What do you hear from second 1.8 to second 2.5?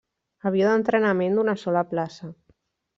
plaça.